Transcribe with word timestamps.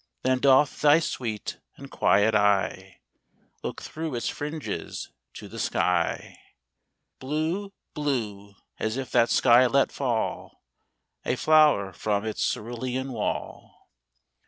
Then 0.23 0.39
doth 0.39 0.81
thy 0.81 0.99
sweet 0.99 1.59
and 1.77 1.91
quiet 1.91 2.33
eye 2.33 3.01
Look 3.61 3.83
through 3.83 4.15
its 4.15 4.27
fringes 4.29 5.11
to 5.35 5.47
the 5.47 5.59
sky, 5.59 6.39
Blue 7.19 7.71
blue 7.93 8.55
as 8.79 8.97
if 8.97 9.11
that 9.11 9.29
sky 9.29 9.67
let 9.67 9.91
fall 9.91 10.63
A 11.23 11.35
flower 11.35 11.93
from 11.93 12.25
its 12.25 12.43
cerulean 12.51 13.11
wall. 13.11 13.91